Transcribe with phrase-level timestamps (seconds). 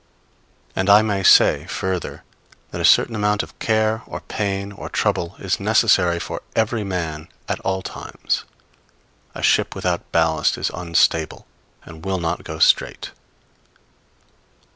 [0.75, 2.23] And I may say, further,
[2.71, 7.27] that a certain amount of care or pain or trouble is necessary for every man
[7.47, 8.43] at all times.
[9.35, 11.45] A ship without ballast is unstable
[11.85, 13.11] and will not go straight.